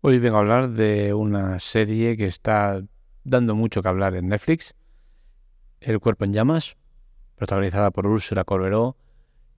Hoy 0.00 0.20
vengo 0.20 0.36
a 0.36 0.40
hablar 0.40 0.70
de 0.70 1.12
una 1.12 1.58
serie 1.58 2.16
que 2.16 2.26
está 2.26 2.80
dando 3.24 3.56
mucho 3.56 3.82
que 3.82 3.88
hablar 3.88 4.14
en 4.14 4.28
Netflix, 4.28 4.76
El 5.80 5.98
cuerpo 5.98 6.24
en 6.24 6.32
llamas, 6.32 6.76
protagonizada 7.34 7.90
por 7.90 8.06
Ursula 8.06 8.44
Corberó 8.44 8.96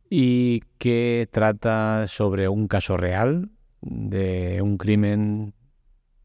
y 0.09 0.61
que 0.79 1.29
trata 1.31 2.07
sobre 2.09 2.49
un 2.49 2.69
caso 2.69 2.97
real 2.97 3.51
de 3.83 4.63
un 4.63 4.79
crimen 4.79 5.53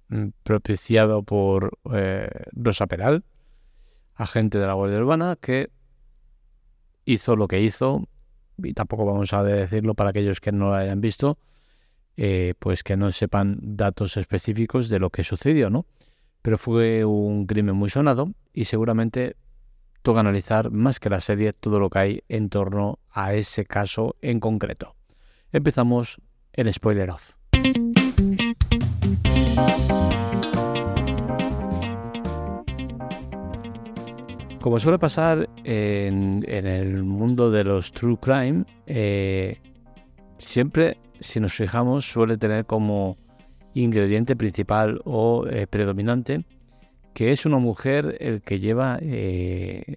mm, 0.07 0.27
propiciado 0.43 1.23
por 1.23 1.77
eh, 1.93 2.29
Rosa 2.53 2.87
Peral, 2.87 3.25
agente 4.13 4.59
de 4.59 4.65
la 4.65 4.75
Guardia 4.75 4.99
Urbana, 4.99 5.37
que 5.41 5.71
hizo 7.03 7.35
lo 7.35 7.49
que 7.49 7.59
hizo, 7.59 8.07
y 8.63 8.73
tampoco 8.73 9.03
vamos 9.03 9.33
a 9.33 9.43
decirlo 9.43 9.93
para 9.93 10.11
aquellos 10.11 10.39
que 10.39 10.53
no 10.53 10.67
lo 10.67 10.73
hayan 10.73 11.01
visto, 11.01 11.37
eh, 12.17 12.53
pues 12.59 12.83
que 12.83 12.97
no 12.97 13.11
sepan 13.11 13.57
datos 13.61 14.17
específicos 14.17 14.89
de 14.89 14.99
lo 14.99 15.09
que 15.09 15.23
sucedió, 15.23 15.69
¿no? 15.69 15.85
Pero 16.41 16.57
fue 16.57 17.03
un 17.03 17.45
crimen 17.45 17.75
muy 17.75 17.89
sonado 17.89 18.31
y 18.53 18.65
seguramente 18.65 19.35
toca 20.01 20.19
analizar 20.19 20.71
más 20.71 20.99
que 20.99 21.09
la 21.09 21.19
serie 21.19 21.51
todo 21.51 21.79
lo 21.79 21.89
que 21.89 21.99
hay 21.99 22.23
en 22.29 22.49
torno 22.49 22.99
a 23.09 23.33
ese 23.33 23.65
caso 23.65 24.15
en 24.21 24.39
concreto. 24.39 24.95
Empezamos 25.51 26.21
el 26.53 26.71
spoiler 26.71 27.09
off. 27.09 27.33
Como 34.61 34.79
suele 34.79 34.97
pasar 34.97 35.47
en, 35.63 36.43
el 36.47 37.03
mundo 37.03 37.51
de 37.51 37.63
los 37.63 37.91
true 37.91 38.17
crime, 38.17 38.65
eh, 38.87 39.59
siempre 40.39 40.97
si 41.19 41.39
nos 41.39 41.53
fijamos, 41.53 42.05
suele 42.05 42.37
tener 42.37 42.65
como 42.65 43.17
ingrediente 43.73 44.35
principal 44.35 45.01
o 45.03 45.45
eh, 45.47 45.67
predominante 45.67 46.45
que 47.13 47.31
es 47.31 47.45
una 47.45 47.59
mujer 47.59 48.17
el 48.19 48.41
que 48.41 48.59
lleva 48.59 48.99
eh, 49.01 49.95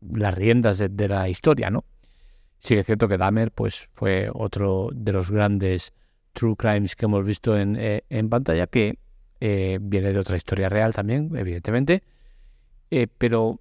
las 0.00 0.34
riendas 0.34 0.78
de, 0.78 1.08
la 1.08 1.28
historia, 1.28 1.70
¿no? 1.70 1.84
Sí 2.58 2.74
es 2.74 2.84
cierto 2.84 3.06
que 3.06 3.16
Dahmer 3.16 3.52
pues, 3.52 3.88
fue 3.92 4.28
otro 4.32 4.90
de 4.92 5.12
los 5.12 5.30
grandes 5.30 5.92
true 6.32 6.56
crimes 6.56 6.96
que 6.96 7.04
hemos 7.04 7.24
visto 7.24 7.56
en, 7.56 7.76
eh, 7.78 8.02
pantalla, 8.28 8.66
que 8.66 8.98
viene 9.40 10.12
de 10.12 10.18
otra 10.18 10.36
historia 10.36 10.68
real 10.68 10.92
también, 10.92 11.30
evidentemente, 11.36 12.02
pero 13.18 13.60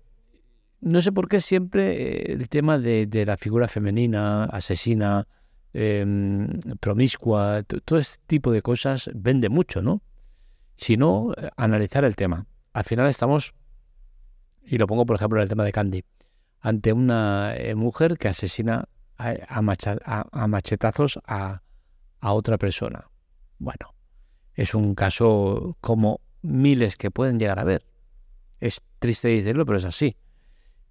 no 0.82 1.00
sé 1.04 1.12
por 1.12 1.30
qué 1.30 1.40
siempre 1.40 2.34
el 2.34 2.50
tema 2.50 2.80
de 2.80 3.26
la 3.28 3.38
figura 3.38 3.68
femenina, 3.68 4.46
asesina, 4.46 5.28
Em, 5.74 6.48
promiscua, 6.80 7.64
todo 7.64 8.00
este 8.00 8.24
tipo 8.26 8.52
de 8.52 8.62
cosas 8.62 9.10
vende 9.14 9.50
mucho, 9.50 9.82
¿no? 9.82 10.02
Si 10.76 10.98
no, 10.98 11.34
eh, 11.38 11.50
analizar 11.58 12.04
el 12.06 12.16
tema. 12.16 12.46
Al 12.74 12.84
final 12.84 13.08
estamos, 13.08 13.54
y 14.66 14.78
lo 14.78 14.88
pongo 14.88 15.06
por 15.06 15.18
ejemplo 15.18 15.40
en 15.40 15.44
el 15.44 15.50
tema 15.50 15.64
de 15.66 15.72
Candy, 15.72 16.04
ante 16.62 16.94
una 16.94 17.54
eh, 17.56 17.76
mujer 17.76 18.18
que 18.18 18.28
asesina 18.28 18.88
a, 19.18 19.62
machetazos 20.48 21.20
a, 21.26 21.62
a 22.20 22.34
otra 22.34 22.58
persona. 22.58 23.10
Bueno, 23.60 23.94
es 24.54 24.74
un 24.74 24.96
caso 24.96 25.78
como 25.82 26.22
miles 26.42 26.98
que 26.98 27.12
pueden 27.12 27.40
llegar 27.40 27.60
a 27.60 27.64
ver. 27.64 27.86
Es 28.60 28.82
triste 29.00 29.28
decirlo, 29.28 29.66
pero 29.66 29.78
es 29.78 29.86
así. 29.86 30.18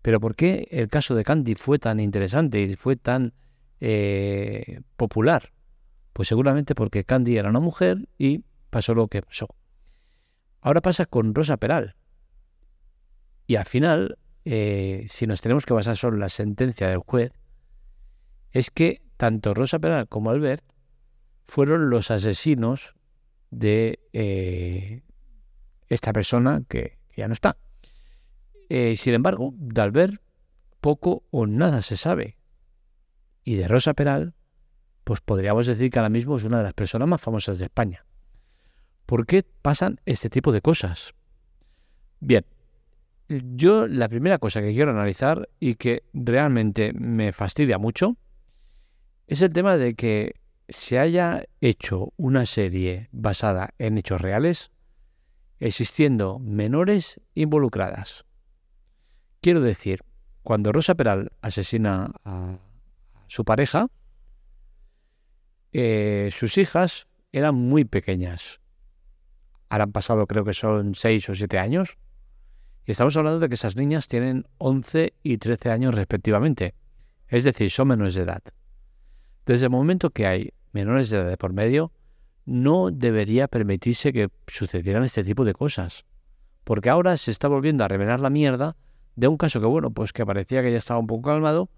Pero 0.02 0.20
¿por 0.20 0.36
qué 0.36 0.68
el 0.70 0.88
caso 0.88 1.14
de 1.14 1.24
Candy 1.24 1.54
fue 1.54 1.78
tan 1.78 1.98
interesante 1.98 2.60
y 2.60 2.76
fue 2.76 2.96
tan 2.96 3.32
eh, 3.80 4.80
popular? 4.96 5.52
Pues 6.12 6.28
seguramente 6.28 6.74
porque 6.74 7.04
Candy 7.04 7.36
era 7.36 7.50
una 7.50 7.60
mujer 7.60 8.08
y 8.18 8.44
pasó 8.70 8.94
lo 8.94 9.08
que 9.08 9.22
pasó. 9.22 9.48
Ahora 10.60 10.80
pasa 10.80 11.06
con 11.06 11.34
Rosa 11.34 11.56
Peral. 11.56 11.94
Y 13.46 13.56
al 13.56 13.66
final, 13.66 14.18
eh, 14.44 15.06
si 15.08 15.26
nos 15.26 15.40
tenemos 15.40 15.66
que 15.66 15.74
basar 15.74 15.96
solo 15.96 16.16
en 16.16 16.20
la 16.20 16.28
sentencia 16.28 16.88
del 16.88 16.98
juez, 16.98 17.32
es 18.50 18.70
que 18.70 19.02
tanto 19.16 19.54
Rosa 19.54 19.78
Peral 19.78 20.08
como 20.08 20.30
Albert 20.30 20.64
fueron 21.44 21.90
los 21.90 22.10
asesinos 22.10 22.94
de 23.50 24.00
eh, 24.12 25.02
esta 25.88 26.12
persona 26.12 26.62
que, 26.68 26.98
ya 27.16 27.28
no 27.28 27.34
está. 27.34 27.56
sin 28.68 29.14
embargo, 29.14 29.54
de 29.56 29.80
Albert 29.80 30.20
poco 30.80 31.24
o 31.30 31.46
nada 31.46 31.82
se 31.82 31.96
sabe. 31.96 32.35
Y 33.46 33.54
de 33.54 33.68
Rosa 33.68 33.94
Peral, 33.94 34.34
pues 35.04 35.20
podríamos 35.20 35.66
decir 35.66 35.88
que 35.88 36.00
ahora 36.00 36.08
mismo 36.08 36.36
es 36.36 36.42
una 36.42 36.58
de 36.58 36.64
las 36.64 36.74
personas 36.74 37.06
más 37.06 37.20
famosas 37.20 37.60
de 37.60 37.66
España. 37.66 38.04
¿Por 39.06 39.24
qué 39.24 39.44
pasan 39.62 40.00
este 40.04 40.28
tipo 40.28 40.50
de 40.50 40.60
cosas? 40.60 41.14
Bien, 42.18 42.44
yo 43.28 43.86
la 43.86 44.08
primera 44.08 44.38
cosa 44.38 44.60
que 44.60 44.72
quiero 44.72 44.90
analizar 44.90 45.48
y 45.60 45.76
que 45.76 46.02
realmente 46.12 46.92
me 46.92 47.32
fastidia 47.32 47.78
mucho 47.78 48.16
es 49.28 49.40
el 49.42 49.52
tema 49.52 49.76
de 49.76 49.94
que 49.94 50.34
se 50.68 50.98
haya 50.98 51.44
hecho 51.60 52.12
una 52.16 52.46
serie 52.46 53.08
basada 53.12 53.74
en 53.78 53.96
hechos 53.96 54.20
reales 54.20 54.72
existiendo 55.60 56.40
menores 56.40 57.20
involucradas. 57.34 58.24
Quiero 59.40 59.60
decir, 59.60 60.00
cuando 60.42 60.72
Rosa 60.72 60.96
Peral 60.96 61.30
asesina 61.42 62.10
a 62.24 62.58
su 63.26 63.44
pareja, 63.44 63.88
eh, 65.72 66.30
sus 66.32 66.58
hijas 66.58 67.06
eran 67.32 67.54
muy 67.54 67.84
pequeñas. 67.84 68.60
Ahora 69.68 69.84
han 69.84 69.92
pasado, 69.92 70.26
creo 70.26 70.44
que 70.44 70.54
son 70.54 70.94
6 70.94 71.28
o 71.30 71.34
7 71.34 71.58
años. 71.58 71.98
Y 72.84 72.92
estamos 72.92 73.16
hablando 73.16 73.40
de 73.40 73.48
que 73.48 73.56
esas 73.56 73.76
niñas 73.76 74.06
tienen 74.06 74.46
11 74.58 75.12
y 75.22 75.38
13 75.38 75.70
años 75.70 75.94
respectivamente. 75.94 76.74
Es 77.28 77.44
decir, 77.44 77.70
son 77.70 77.88
menores 77.88 78.14
de 78.14 78.22
edad. 78.22 78.42
Desde 79.44 79.66
el 79.66 79.70
momento 79.70 80.10
que 80.10 80.26
hay 80.26 80.52
menores 80.72 81.10
de 81.10 81.18
edad 81.18 81.28
de 81.28 81.36
por 81.36 81.52
medio, 81.52 81.92
no 82.44 82.90
debería 82.92 83.48
permitirse 83.48 84.12
que 84.12 84.30
sucedieran 84.46 85.02
este 85.02 85.24
tipo 85.24 85.44
de 85.44 85.52
cosas. 85.52 86.04
Porque 86.62 86.90
ahora 86.90 87.16
se 87.16 87.32
está 87.32 87.48
volviendo 87.48 87.84
a 87.84 87.88
revelar 87.88 88.20
la 88.20 88.30
mierda 88.30 88.76
de 89.16 89.28
un 89.28 89.36
caso 89.36 89.60
que, 89.60 89.66
bueno, 89.66 89.90
pues 89.90 90.12
que 90.12 90.24
parecía 90.24 90.62
que 90.62 90.70
ya 90.70 90.78
estaba 90.78 91.00
un 91.00 91.06
poco 91.06 91.28
calmado, 91.30 91.68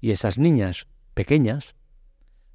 y 0.00 0.10
esas 0.10 0.38
niñas 0.38 0.86
pequeñas 1.14 1.74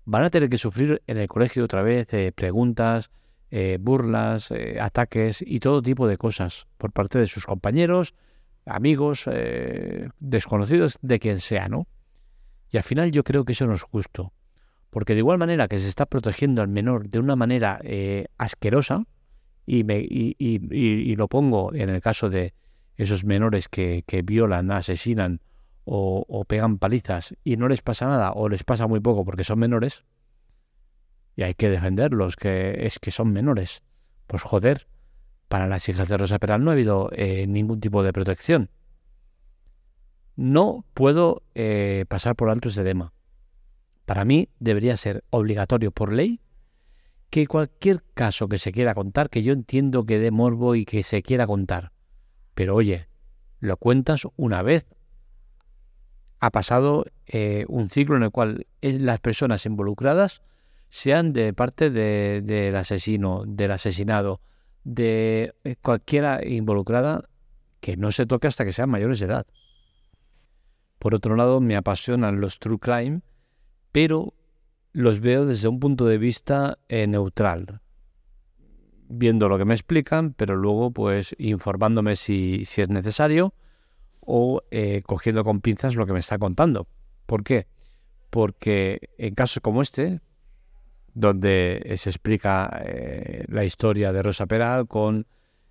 van 0.05 0.23
a 0.23 0.29
tener 0.29 0.49
que 0.49 0.57
sufrir 0.57 1.01
en 1.07 1.17
el 1.17 1.27
colegio 1.27 1.63
otra 1.63 1.81
vez 1.81 2.13
eh, 2.13 2.31
preguntas, 2.33 3.11
eh, 3.51 3.77
burlas, 3.79 4.51
eh, 4.51 4.79
ataques 4.79 5.43
y 5.45 5.59
todo 5.59 5.81
tipo 5.81 6.07
de 6.07 6.17
cosas 6.17 6.67
por 6.77 6.91
parte 6.91 7.19
de 7.19 7.27
sus 7.27 7.45
compañeros, 7.45 8.13
amigos, 8.65 9.29
desconocidos, 10.19 10.97
de 11.03 11.19
quien 11.19 11.39
sea, 11.39 11.67
¿no? 11.69 11.87
Y 12.71 12.77
al 12.77 12.83
final 12.83 13.11
yo 13.11 13.23
creo 13.23 13.45
que 13.45 13.51
eso 13.51 13.67
no 13.67 13.75
es 13.75 13.83
justo, 13.83 14.33
porque 14.89 15.13
de 15.13 15.19
igual 15.19 15.37
manera 15.37 15.67
que 15.67 15.77
se 15.77 15.87
está 15.87 16.07
protegiendo 16.07 16.63
al 16.63 16.67
menor 16.67 17.07
de 17.07 17.19
una 17.19 17.35
manera 17.35 17.79
asquerosa, 18.39 19.03
y, 19.67 19.83
me, 19.83 19.99
y, 19.99 21.15
lo 21.15 21.27
pongo 21.27 21.75
en 21.75 21.89
el 21.89 22.01
caso 22.01 22.31
de 22.31 22.55
esos 22.97 23.23
menores 23.23 23.69
que 23.69 24.03
violan, 24.23 24.71
asesinan 24.71 25.41
o, 25.85 26.45
pegan 26.45 26.77
palizas 26.79 27.35
y 27.43 27.57
no 27.57 27.67
les 27.67 27.81
pasa 27.81 28.07
nada 28.07 28.31
o 28.33 28.49
les 28.49 28.63
pasa 28.63 28.87
muy 28.87 28.99
poco 28.99 29.23
porque 29.23 29.43
son 29.43 29.59
menores, 29.59 30.03
y 31.35 31.43
hay 31.43 31.53
que 31.53 31.69
defenderlos, 31.69 32.35
que 32.35 32.85
es 32.85 32.97
que 32.99 33.11
son 33.11 33.31
menores. 33.33 33.83
Pues 34.25 34.41
joder, 34.41 34.87
para 35.47 35.67
las 35.67 35.87
hijas 35.89 36.07
de 36.07 36.17
Rosa 36.17 36.39
Peral 36.39 36.63
no 36.63 36.71
ha 36.71 36.73
habido 36.73 37.09
eh, 37.13 37.45
ningún 37.45 37.79
tipo 37.79 38.03
de 38.03 38.13
protección. 38.13 38.69
No 40.35 40.85
puedo 40.93 41.43
eh, 41.53 42.05
pasar 42.07 42.35
por 42.35 42.49
alto 42.49 42.69
ese 42.69 42.83
tema. 42.83 43.13
Para 44.05 44.23
mí 44.25 44.49
debería 44.59 44.97
ser 44.97 45.23
obligatorio 45.29 45.91
por 45.91 46.13
ley 46.13 46.41
que 47.29 47.47
cualquier 47.47 48.03
caso 48.13 48.47
que 48.47 48.57
se 48.57 48.71
quiera 48.71 48.93
contar, 48.93 49.29
que 49.29 49.43
yo 49.43 49.51
entiendo 49.51 50.05
que 50.05 50.19
dé 50.19 50.31
morbo 50.31 50.75
y 50.75 50.85
que 50.85 51.03
se 51.03 51.21
quiera 51.21 51.47
contar, 51.47 51.91
pero 52.53 52.75
oye, 52.75 53.09
lo 53.59 53.77
cuentas 53.77 54.27
una 54.37 54.61
vez 54.61 54.85
ha 56.45 56.51
pasado 56.51 57.05
eh, 57.25 57.65
un 57.67 57.89
ciclo 57.89 58.15
en 58.17 58.23
el 58.23 58.29
cual 58.29 58.67
las 58.81 59.19
personas 59.19 59.65
involucradas 59.65 60.43
sean 60.89 61.33
de 61.33 61.53
parte 61.53 61.89
del 61.89 62.75
asesino, 62.75 63.43
del 63.47 63.71
asesinado, 63.71 64.41
de 64.83 65.55
cualquiera 65.81 66.45
involucrada, 66.45 67.27
que 67.79 67.97
no 67.97 68.11
se 68.11 68.27
toque 68.27 68.47
hasta 68.47 68.63
que 68.63 68.73
sean 68.73 68.91
mayores 68.91 69.19
de 69.19 69.25
edad. 69.25 69.47
Por 70.99 71.15
otro 71.15 71.35
lado, 71.35 71.61
me 71.61 71.75
apasionan 71.75 72.39
los 72.39 72.59
true 72.59 72.77
crime, 72.77 73.21
pero 73.91 74.35
los 74.91 75.21
veo 75.21 75.47
desde 75.47 75.67
un 75.67 75.79
punto 75.79 76.05
de 76.05 76.19
vista 76.19 76.77
eh, 76.89 77.07
neutral, 77.07 77.81
viendo 79.09 79.49
lo 79.49 79.57
que 79.57 79.65
me 79.65 79.73
explican, 79.73 80.33
pero 80.33 80.55
luego 80.55 80.91
pues 80.91 81.35
informándome 81.39 82.15
si 82.15 82.61
es 82.61 82.89
necesario 82.89 83.55
o 84.25 84.61
eh, 84.71 85.01
cogiendo 85.05 85.43
con 85.43 85.61
pinzas 85.61 85.95
lo 85.95 86.05
que 86.05 86.13
me 86.13 86.19
está 86.19 86.37
contando. 86.37 86.87
¿Por 87.25 87.43
qué? 87.43 87.67
Porque 88.29 89.09
en 89.17 89.35
casos 89.35 89.61
como 89.61 89.81
este, 89.81 90.19
donde 91.13 91.93
se 91.97 92.09
explica 92.09 92.81
eh, 92.83 93.45
la 93.47 93.63
historia 93.63 94.11
de 94.11 94.21
Rosa 94.21 94.45
Peral 94.45 94.87
con 94.87 95.27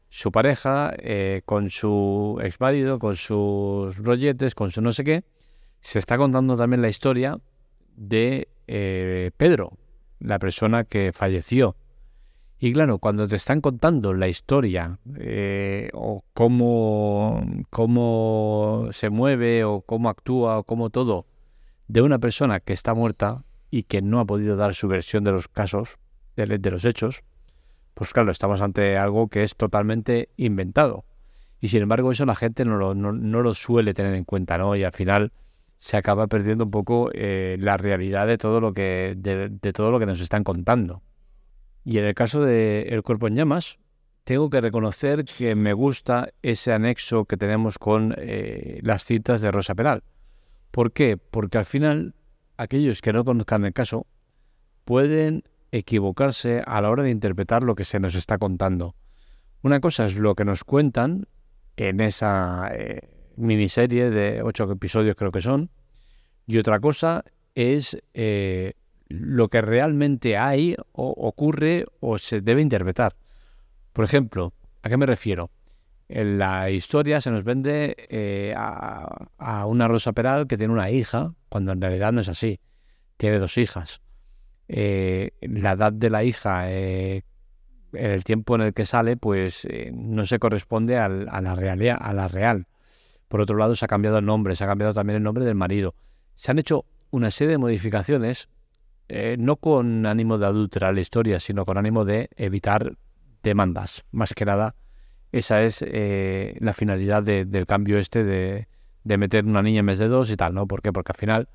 su 0.08 0.30
pareja, 0.30 0.94
eh, 0.98 1.42
con 1.44 1.70
su 1.70 2.40
ex 2.42 2.60
marido, 2.60 2.98
con 2.98 3.16
sus 3.16 3.98
rolletes, 3.98 4.54
con 4.54 4.70
su 4.70 4.80
no 4.80 4.92
sé 4.92 5.04
qué. 5.04 5.24
Se 5.80 5.98
está 5.98 6.16
contando 6.16 6.56
también 6.56 6.80
la 6.80 6.88
historia 6.88 7.38
de 7.96 8.48
Pedro, 9.36 9.76
la 10.20 10.38
persona 10.38 10.84
que 10.84 11.12
falleció. 11.12 11.76
Y 12.64 12.72
claro, 12.72 12.98
cuando 12.98 13.28
te 13.28 13.36
están 13.36 13.60
contando 13.60 14.14
la 14.14 14.26
historia 14.26 14.98
o 15.92 16.24
cómo, 16.32 17.44
cómo 17.68 18.88
se 18.90 19.10
mueve 19.10 19.64
o 19.64 19.82
cómo 19.82 20.08
actúa 20.08 20.58
o 20.58 20.64
cómo 20.64 20.88
todo 20.88 21.26
de 21.88 22.00
una 22.00 22.18
persona 22.18 22.60
que 22.60 22.72
está 22.72 22.94
muerta, 22.94 23.44
y 23.74 23.82
que 23.82 24.02
no 24.02 24.20
ha 24.20 24.24
podido 24.24 24.54
dar 24.54 24.72
su 24.72 24.86
versión 24.86 25.24
de 25.24 25.32
los 25.32 25.48
casos, 25.48 25.98
de, 26.36 26.70
los 26.70 26.84
hechos, 26.84 27.24
pues 27.94 28.12
claro, 28.12 28.30
estamos 28.30 28.60
ante 28.60 28.96
algo 28.96 29.26
que 29.26 29.42
es 29.42 29.56
totalmente 29.56 30.28
inventado. 30.36 31.04
Y 31.60 31.66
sin 31.66 31.82
embargo 31.82 32.12
eso 32.12 32.24
la 32.24 32.36
gente 32.36 32.64
no 32.64 32.76
lo, 32.76 32.94
no, 32.94 33.42
lo 33.42 33.52
suele 33.52 33.92
tener 33.92 34.14
en 34.14 34.22
cuenta, 34.22 34.58
¿no? 34.58 34.76
Y 34.76 34.84
al 34.84 34.92
final 34.92 35.32
se 35.78 35.96
acaba 35.96 36.28
perdiendo 36.28 36.66
un 36.66 36.70
poco 36.70 37.10
eh, 37.14 37.56
la 37.58 37.76
realidad 37.76 38.28
de 38.28 38.38
todo 38.38 38.60
lo 38.60 38.72
que 38.72 39.14
de, 39.16 39.72
todo 39.72 39.90
lo 39.90 39.98
que 39.98 40.06
nos 40.06 40.20
están 40.20 40.44
contando. 40.44 41.02
Y 41.84 41.98
en 41.98 42.06
el 42.06 42.14
caso 42.14 42.42
de 42.42 42.82
El 42.88 43.02
cuerpo 43.02 43.28
en 43.28 43.36
llamas, 43.36 43.78
tengo 44.24 44.48
que 44.48 44.60
reconocer 44.60 45.24
que 45.24 45.54
me 45.54 45.74
gusta 45.74 46.30
ese 46.42 46.72
anexo 46.72 47.26
que 47.26 47.36
tenemos 47.36 47.78
con 47.78 48.14
eh, 48.16 48.80
las 48.82 49.04
citas 49.04 49.42
de 49.42 49.50
Rosa 49.50 49.74
Peral. 49.74 50.02
¿Por 50.70 50.92
qué? 50.92 51.18
Porque 51.18 51.58
al 51.58 51.66
final 51.66 52.14
aquellos 52.56 53.02
que 53.02 53.12
no 53.12 53.24
conozcan 53.24 53.64
el 53.64 53.72
caso 53.72 54.06
pueden 54.84 55.44
equivocarse 55.72 56.62
a 56.66 56.80
la 56.80 56.90
hora 56.90 57.02
de 57.02 57.10
interpretar 57.10 57.62
lo 57.62 57.74
que 57.74 57.84
se 57.84 58.00
nos 58.00 58.14
está 58.14 58.38
contando. 58.38 58.94
Una 59.62 59.80
cosa 59.80 60.06
es 60.06 60.16
lo 60.16 60.34
que 60.34 60.44
nos 60.44 60.64
cuentan 60.64 61.26
en 61.76 62.00
esa 62.00 62.70
eh, 62.72 63.08
miniserie 63.36 64.10
de 64.10 64.42
ocho 64.42 64.70
episodios 64.70 65.16
creo 65.16 65.32
que 65.32 65.40
son, 65.40 65.70
y 66.46 66.58
otra 66.58 66.80
cosa 66.80 67.24
es 67.54 67.98
eh, 68.14 68.74
lo 69.08 69.48
que 69.48 69.60
realmente 69.60 70.36
hay 70.36 70.76
o 70.92 71.10
ocurre 71.10 71.86
o 72.00 72.18
se 72.18 72.40
debe 72.40 72.62
interpretar. 72.62 73.16
Por 73.92 74.04
ejemplo, 74.04 74.52
¿a 74.82 74.88
qué 74.88 74.96
me 74.96 75.06
refiero? 75.06 75.50
En 76.08 76.38
la 76.38 76.70
historia 76.70 77.20
se 77.20 77.30
nos 77.30 77.44
vende 77.44 77.96
eh, 78.08 78.54
a, 78.56 79.66
una 79.66 79.88
Rosa 79.88 80.12
Peral 80.12 80.46
que 80.46 80.56
tiene 80.56 80.72
una 80.72 80.90
hija, 80.90 81.34
cuando 81.48 81.72
en 81.72 81.80
realidad 81.80 82.12
no 82.12 82.20
es 82.20 82.28
así. 82.28 82.60
Tiene 83.16 83.38
dos 83.38 83.56
hijas. 83.56 84.02
Eh, 84.68 85.30
la 85.40 85.72
edad 85.72 85.92
de 85.92 86.10
la 86.10 86.24
hija 86.24 86.70
eh, 86.70 87.22
en 87.92 88.10
el 88.10 88.24
tiempo 88.24 88.54
en 88.56 88.62
el 88.62 88.74
que 88.74 88.84
sale, 88.84 89.16
pues 89.16 89.66
no 89.92 90.26
se 90.26 90.38
corresponde 90.38 90.98
a, 90.98 91.08
la 91.08 91.30
a 91.30 92.12
la 92.12 92.28
real. 92.28 92.66
Por 93.28 93.40
otro 93.40 93.56
lado, 93.56 93.74
se 93.74 93.84
ha 93.84 93.88
cambiado 93.88 94.18
el 94.18 94.24
nombre, 94.26 94.56
se 94.56 94.64
ha 94.64 94.66
cambiado 94.66 94.92
también 94.92 95.16
el 95.16 95.22
nombre 95.22 95.44
del 95.44 95.54
marido. 95.54 95.94
Se 96.34 96.50
han 96.50 96.58
hecho 96.58 96.84
una 97.10 97.30
serie 97.30 97.52
de 97.52 97.58
modificaciones, 97.58 98.48
no 99.08 99.56
con 99.56 100.06
ánimo 100.06 100.38
de 100.38 100.46
adulterar 100.46 100.94
la 100.94 101.00
historia, 101.00 101.40
sino 101.40 101.64
con 101.64 101.78
ánimo 101.78 102.04
de 102.04 102.30
evitar 102.36 102.96
demandas, 103.42 104.04
más 104.10 104.34
que 104.34 104.44
nada 104.44 104.74
esa 105.34 105.62
es 105.62 105.84
eh, 105.84 106.56
la 106.60 106.72
finalidad 106.72 107.24
del 107.24 107.66
cambio 107.66 107.98
este 107.98 108.22
de, 108.22 108.68
meter 109.18 109.44
una 109.44 109.62
niña 109.62 109.80
en 109.80 109.86
vez 109.86 109.98
de 109.98 110.06
dos 110.06 110.30
y 110.30 110.36
tal, 110.36 110.54
¿no? 110.54 110.68
¿Por 110.68 110.80
qué? 110.80 110.92
Porque 110.92 111.10
al 111.10 111.16
final, 111.16 111.48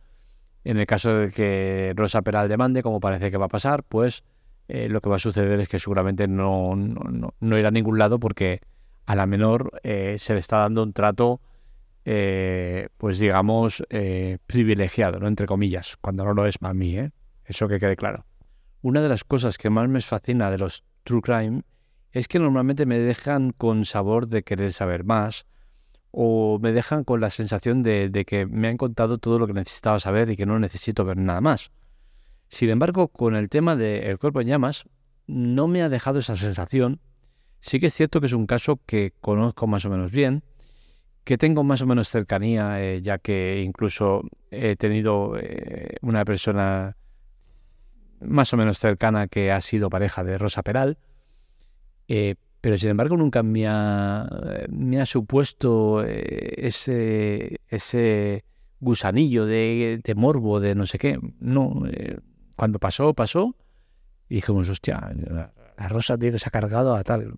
en 0.65 0.77
el 0.79 0.85
caso 0.85 1.13
de 1.13 1.31
que 1.31 1.93
Rosa 1.95 2.21
Peral 2.21 2.49
demande, 2.49 2.83
como 2.83 2.99
parece 2.99 3.31
que 3.31 3.37
va 3.37 3.45
a 3.45 3.49
pasar, 3.49 3.83
pues 3.83 4.25
eh, 4.67 4.89
lo 4.89 4.99
que 4.99 5.07
va 5.07 5.15
a 5.15 5.19
suceder 5.19 5.57
es 5.61 5.69
que 5.69 5.79
seguramente 5.79 6.27
no, 6.27 6.75
no, 6.75 7.57
irá 7.57 7.69
a 7.69 7.71
ningún 7.71 7.97
lado 7.97 8.19
porque 8.19 8.59
a 9.05 9.15
la 9.15 9.25
menor 9.25 9.79
eh, 9.83 10.17
se 10.19 10.33
le 10.33 10.41
está 10.41 10.57
dando 10.57 10.83
un 10.83 10.91
trato, 10.91 11.39
pues 12.03 13.17
digamos, 13.17 13.81
privilegiado, 14.45 15.21
¿no? 15.21 15.27
Entre 15.29 15.45
comillas, 15.45 15.95
cuando 16.01 16.25
no 16.25 16.33
lo 16.33 16.45
es 16.47 16.57
para 16.57 16.73
mí, 16.73 16.97
¿eh? 16.97 17.11
Eso 17.49 17.67
que 17.67 17.79
quede 17.79 17.95
claro. 17.95 18.25
Una 18.83 19.01
de 19.01 19.09
las 19.09 19.23
cosas 19.23 19.57
que 19.57 19.71
más 19.71 19.89
me 19.89 19.99
fascina 20.01 20.51
de 20.51 20.59
los 20.59 20.83
True 21.03 21.21
Crime 21.21 21.63
es 22.11 22.27
que 22.27 22.37
normalmente 22.37 22.85
me 22.85 22.99
dejan 22.99 23.51
con 23.51 23.85
sabor 23.85 24.27
de 24.27 24.43
querer 24.43 24.71
saber 24.71 25.03
más 25.03 25.47
o 26.11 26.59
me 26.61 26.71
dejan 26.71 27.03
con 27.03 27.21
la 27.21 27.31
sensación 27.31 27.81
de, 27.81 28.23
que 28.27 28.45
me 28.45 28.67
han 28.67 28.77
contado 28.77 29.17
todo 29.17 29.39
lo 29.39 29.47
que 29.47 29.53
necesitaba 29.53 29.99
saber 29.99 30.29
y 30.29 30.37
que 30.37 30.45
no 30.45 30.59
necesito 30.59 31.05
ver 31.05 31.17
nada 31.17 31.41
más. 31.41 31.71
Sin 32.49 32.69
embargo, 32.69 33.07
con 33.07 33.35
el 33.35 33.49
tema 33.49 33.75
del 33.75 34.19
cuerpo 34.19 34.41
en 34.41 34.47
llamas, 34.47 34.85
no 35.25 35.67
me 35.67 35.81
ha 35.81 35.89
dejado 35.89 36.19
esa 36.19 36.35
sensación. 36.35 36.99
Sí 37.61 37.79
que 37.79 37.87
es 37.87 37.95
cierto 37.95 38.19
que 38.19 38.27
es 38.27 38.33
un 38.33 38.45
caso 38.45 38.79
que 38.85 39.13
conozco 39.21 39.65
más 39.65 39.85
o 39.85 39.89
menos 39.89 40.11
bien, 40.11 40.43
que 41.23 41.37
tengo 41.39 41.63
más 41.63 41.81
o 41.81 41.87
menos 41.87 42.09
cercanía, 42.09 42.81
eh, 42.81 43.01
ya 43.01 43.17
que 43.17 43.61
incluso 43.63 44.21
he 44.51 44.75
tenido 44.75 45.35
eh, 45.37 45.97
una 46.01 46.25
persona 46.25 46.95
más 48.21 48.53
o 48.53 48.57
menos 48.57 48.79
cercana 48.79 49.27
que 49.27 49.51
ha 49.51 49.61
sido 49.61 49.89
pareja 49.89 50.23
de 50.23 50.37
Rosa 50.37 50.63
Peral, 50.63 50.97
eh, 52.07 52.35
pero 52.61 52.77
sin 52.77 52.89
embargo 52.89 53.15
nunca 53.15 53.43
me 53.43 53.67
ha, 53.67 55.05
supuesto 55.05 56.03
eh, 56.05 56.67
ese, 57.69 58.43
gusanillo 58.79 59.45
de, 59.45 60.13
morbo, 60.15 60.59
de 60.59 60.75
no 60.75 60.85
sé 60.85 60.97
qué. 60.97 61.19
No, 61.39 61.83
eh, 61.89 62.17
cuando 62.55 62.79
pasó, 62.79 63.13
pasó. 63.13 63.55
Y 64.27 64.35
dijimos, 64.35 64.69
hostia, 64.69 65.13
la, 65.15 65.53
rosa 65.87 66.17
tiene 66.17 66.33
que 66.33 66.39
se 66.39 66.49
ha 66.49 66.51
cargado 66.51 66.95
a 66.95 67.03
tal. 67.03 67.35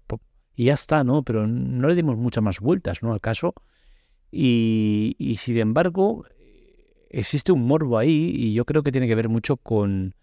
Y 0.55 0.65
ya 0.65 0.73
está, 0.73 1.03
¿no? 1.03 1.23
Pero 1.23 1.45
no 1.47 1.87
le 1.87 1.95
dimos 1.95 2.17
muchas 2.17 2.43
más 2.43 2.59
vueltas, 2.59 3.03
¿no? 3.03 3.13
Al 3.13 3.21
caso. 3.21 3.53
Y, 4.31 5.15
y 5.19 5.35
sin 5.35 5.57
embargo, 5.57 6.25
existe 7.09 7.51
un 7.51 7.67
morbo 7.67 7.97
ahí 7.97 8.33
y 8.35 8.53
yo 8.53 8.65
creo 8.65 8.81
que 8.81 8.91
tiene 8.91 9.07
que 9.07 9.15
ver 9.15 9.29
mucho 9.29 9.57
con, 9.57 10.15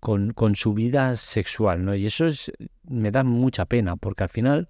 con, 0.00 0.32
con, 0.32 0.56
su 0.56 0.74
vida 0.74 1.14
sexual, 1.16 1.84
¿no? 1.84 1.94
Y 1.94 2.06
eso 2.06 2.26
es, 2.26 2.50
me 2.88 3.10
da 3.10 3.22
mucha 3.22 3.66
pena, 3.66 3.96
porque 3.96 4.24
al 4.24 4.28
final 4.30 4.68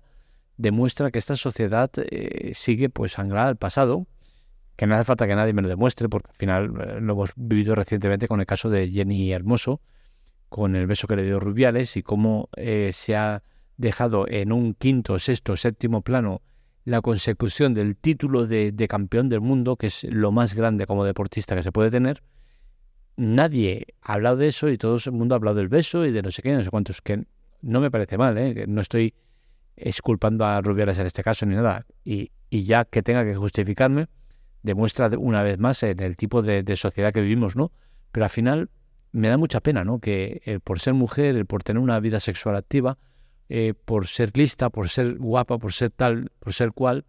demuestra 0.57 1.11
que 1.11 1.19
esta 1.19 1.37
sociedad 1.37 1.91
eh, 1.97 2.53
sigue 2.55 2.91
pues 2.91 3.19
anclada 3.19 3.49
al 3.49 3.57
pasado, 3.57 4.07
que 4.77 4.87
no 4.87 4.95
hace 4.95 5.05
falta 5.05 5.27
que 5.27 5.35
nadie 5.35 5.53
me 5.53 5.63
lo 5.63 5.69
demuestre, 5.69 6.09
porque 6.09 6.31
al 6.31 6.37
final 6.37 6.65
eh, 6.65 7.01
lo 7.01 7.13
hemos 7.15 7.31
vivido 7.37 7.75
recientemente 7.75 8.29
con 8.29 8.41
el 8.41 8.47
caso 8.47 8.69
de 8.69 8.91
Jenny 8.91 9.33
Hermoso, 9.33 9.81
con 10.49 10.75
el 10.75 10.87
beso 10.87 11.07
que 11.07 11.17
le 11.17 11.23
dio 11.23 11.39
Rubiales 11.41 11.97
y 11.97 12.03
cómo 12.03 12.49
eh, 12.57 12.91
se 12.93 13.17
ha 13.17 13.43
dejado 13.77 14.27
en 14.29 14.53
un 14.53 14.75
quinto, 14.75 15.19
sexto, 15.19 15.57
séptimo 15.57 16.03
plano 16.03 16.43
la 16.85 17.01
consecución 17.03 17.73
del 17.73 17.97
título 17.97 18.47
de 18.47 18.87
campeón 18.89 19.29
del 19.29 19.43
mundo, 19.43 19.77
que 19.77 19.87
es 19.87 20.05
lo 20.05 20.33
más 20.33 20.55
grande 20.55 20.87
como 20.87 21.05
deportista 21.05 21.55
que 21.55 21.63
se 21.63 21.71
puede 21.71 21.91
tener, 21.91 22.23
nadie 23.21 23.87
ha 24.01 24.15
hablado 24.15 24.37
de 24.37 24.49
eso 24.49 24.69
y 24.69 24.79
todo 24.79 24.97
el 25.05 25.13
mundo 25.13 25.35
ha 25.35 25.37
hablado 25.37 25.57
del 25.59 25.69
beso 25.69 26.07
y 26.07 26.11
de 26.11 26.23
no 26.23 26.31
sé 26.31 26.43
qué, 26.43 26.53
no 26.55 26.65
sé 26.65 26.71
cuántos, 26.71 27.03
que 27.03 27.25
no 27.61 27.81
me 27.81 27.91
parece 27.91 28.17
mal, 28.17 28.37
¿eh? 28.39 28.65
no 28.67 28.81
estoy 28.81 29.15
esculpando 29.77 30.47
a 30.47 30.61
Rubiales 30.63 30.99
en 30.99 31.07
este 31.07 31.23
caso 31.23 31.45
ni 31.47 31.55
nada. 31.55 31.87
Y, 32.05 32.31
ya 32.51 32.85
que 32.85 33.03
tenga 33.03 33.25
que 33.25 33.37
justificarme, 33.37 34.09
demuestra 34.63 35.09
una 35.19 35.43
vez 35.43 35.59
más 35.59 35.83
en 35.83 36.01
el 36.01 36.17
tipo 36.17 36.43
de, 36.43 36.65
sociedad 36.77 37.13
que 37.13 37.21
vivimos, 37.21 37.55
¿no? 37.55 37.71
Pero 38.11 38.25
al 38.25 38.31
final 38.31 38.71
me 39.13 39.29
da 39.29 39.37
mucha 39.37 39.61
pena, 39.61 39.85
¿no? 39.85 40.01
Que 40.01 40.43
el 40.45 40.61
por 40.61 40.81
ser 40.81 40.95
mujer, 40.95 41.37
el 41.37 41.47
por 41.47 41.63
tener 41.63 41.81
una 41.81 42.01
vida 42.01 42.19
sexual 42.19 42.57
activa, 42.57 42.99
eh, 43.49 43.75
por 43.85 44.07
ser 44.07 44.37
lista, 44.37 44.71
por 44.71 44.89
ser 44.89 45.19
guapa, 45.19 45.59
por 45.59 45.73
ser 45.73 45.91
tal, 45.91 46.33
por 46.41 46.53
ser 46.53 46.73
cual, 46.73 47.05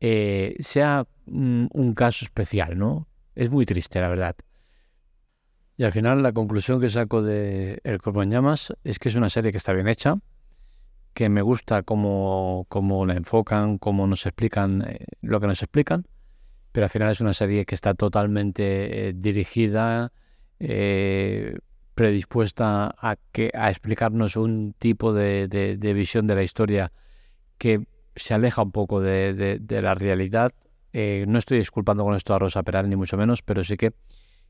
eh, 0.00 0.54
sea 0.60 1.06
un 1.26 1.94
caso 1.96 2.24
especial, 2.24 2.78
¿no? 2.78 3.08
Es 3.34 3.50
muy 3.50 3.66
triste, 3.66 4.00
la 4.00 4.08
verdad. 4.08 4.36
Y 5.82 5.84
al 5.84 5.90
final 5.90 6.22
la 6.22 6.30
conclusión 6.30 6.80
que 6.80 6.88
saco 6.88 7.22
de 7.22 7.80
El 7.82 8.00
Cuerpo 8.00 8.22
en 8.22 8.30
Llamas 8.30 8.72
es 8.84 9.00
que 9.00 9.08
es 9.08 9.16
una 9.16 9.28
serie 9.28 9.50
que 9.50 9.56
está 9.56 9.72
bien 9.72 9.88
hecha, 9.88 10.14
que 11.12 11.28
me 11.28 11.42
gusta 11.42 11.82
cómo, 11.82 12.66
cómo 12.68 13.04
la 13.04 13.14
enfocan, 13.14 13.78
cómo 13.78 14.06
nos 14.06 14.24
explican 14.24 14.84
eh, 14.86 15.04
lo 15.22 15.40
que 15.40 15.48
nos 15.48 15.60
explican, 15.60 16.06
pero 16.70 16.84
al 16.84 16.88
final 16.88 17.10
es 17.10 17.20
una 17.20 17.32
serie 17.32 17.66
que 17.66 17.74
está 17.74 17.94
totalmente 17.94 19.08
eh, 19.08 19.12
dirigida, 19.12 20.12
eh, 20.60 21.58
predispuesta 21.96 22.94
a, 22.96 23.16
que, 23.32 23.50
a 23.52 23.68
explicarnos 23.68 24.36
un 24.36 24.76
tipo 24.78 25.12
de, 25.12 25.78
visión 25.96 26.28
de 26.28 26.34
la 26.36 26.44
historia 26.44 26.92
que 27.58 27.88
se 28.14 28.34
aleja 28.34 28.62
un 28.62 28.70
poco 28.70 29.00
de, 29.00 29.60
la 29.68 29.94
realidad. 29.94 30.52
no 30.92 31.38
estoy 31.38 31.58
disculpando 31.58 32.04
con 32.04 32.14
esto 32.14 32.34
a 32.34 32.38
Rosa 32.38 32.62
Peral, 32.62 32.88
ni 32.88 32.94
mucho 32.94 33.16
menos, 33.16 33.42
pero 33.42 33.64
sí 33.64 33.76
que 33.76 33.94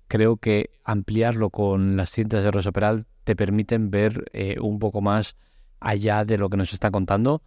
creo 0.09 0.37
que 0.37 0.71
ampliarlo 0.85 1.51
con 1.51 1.97
las 1.97 2.11
cintas 2.11 2.43
de 2.43 2.51
Rosa 2.51 2.73
Peral 2.73 3.07
te 3.25 3.37
permiten 3.37 3.91
ver 3.91 4.25
eh, 4.33 4.57
un 4.61 4.79
poco 4.79 5.01
más 5.01 5.37
allá 5.81 6.25
de 6.25 6.39
lo 6.39 6.49
que 6.49 6.57
nos 6.57 6.73
está 6.73 6.91
contando, 6.91 7.43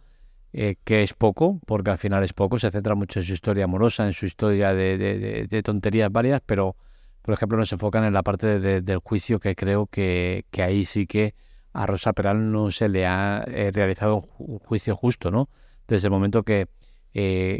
eh, 0.52 0.76
que 0.84 1.02
es 1.02 1.14
poco, 1.14 1.60
porque 1.66 1.90
al 1.90 1.98
final 1.98 2.24
es 2.24 2.32
poco, 2.32 2.58
se 2.58 2.70
centra 2.70 2.94
mucho 2.94 3.20
en 3.20 3.26
su 3.26 3.34
historia 3.34 3.64
amorosa, 3.64 4.06
en 4.06 4.12
su 4.12 4.26
historia 4.26 4.74
de, 4.74 5.62
tonterías 5.64 6.10
varias, 6.10 6.40
pero 6.44 6.76
por 7.22 7.34
ejemplo, 7.34 7.58
no 7.58 7.66
se 7.66 7.74
enfocan 7.74 8.04
en 8.04 8.12
la 8.12 8.22
parte 8.22 8.60
del 8.60 8.98
juicio 8.98 9.40
que 9.40 9.56
creo 9.56 9.86
que, 9.86 10.44
que, 10.52 10.62
ahí 10.62 10.84
sí 10.84 11.08
que 11.08 11.34
a 11.72 11.84
Rosa 11.84 12.12
Peral 12.12 12.52
no 12.52 12.70
se 12.70 12.88
le 12.88 13.04
ha 13.04 13.44
eh, 13.48 13.72
realizado 13.74 14.28
un 14.38 14.60
juicio 14.60 14.94
justo, 14.94 15.32
¿no? 15.32 15.48
Desde 15.88 16.06
el 16.06 16.12
momento 16.12 16.44
que 16.44 16.68